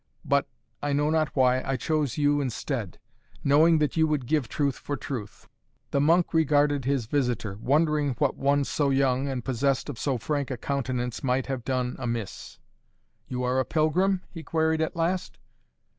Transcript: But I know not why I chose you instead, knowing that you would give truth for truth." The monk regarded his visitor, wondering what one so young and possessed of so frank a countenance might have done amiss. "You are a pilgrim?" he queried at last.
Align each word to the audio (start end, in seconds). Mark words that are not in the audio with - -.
But 0.25 0.47
I 0.81 0.93
know 0.93 1.11
not 1.11 1.35
why 1.35 1.61
I 1.61 1.77
chose 1.77 2.17
you 2.17 2.41
instead, 2.41 2.97
knowing 3.43 3.77
that 3.77 3.95
you 3.95 4.07
would 4.07 4.25
give 4.25 4.49
truth 4.49 4.75
for 4.79 4.97
truth." 4.97 5.47
The 5.91 6.01
monk 6.01 6.33
regarded 6.33 6.85
his 6.85 7.05
visitor, 7.05 7.59
wondering 7.61 8.15
what 8.17 8.35
one 8.35 8.63
so 8.63 8.89
young 8.89 9.27
and 9.27 9.45
possessed 9.45 9.89
of 9.89 9.99
so 9.99 10.17
frank 10.17 10.49
a 10.49 10.57
countenance 10.57 11.23
might 11.23 11.45
have 11.45 11.63
done 11.63 11.97
amiss. 11.99 12.57
"You 13.27 13.43
are 13.43 13.59
a 13.59 13.63
pilgrim?" 13.63 14.23
he 14.31 14.41
queried 14.41 14.81
at 14.81 14.95
last. 14.95 15.37